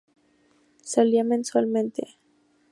[0.81, 2.03] Salía mensualmente.